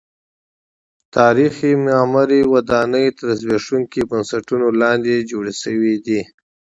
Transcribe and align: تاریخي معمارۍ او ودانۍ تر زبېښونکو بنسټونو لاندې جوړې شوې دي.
تاریخي 1.17 1.71
معمارۍ 1.85 2.39
او 2.45 2.49
ودانۍ 2.55 3.05
تر 3.17 3.27
زبېښونکو 3.39 4.01
بنسټونو 4.09 4.67
لاندې 4.81 5.27
جوړې 5.29 5.53
شوې 5.61 5.93
دي. 6.05 6.21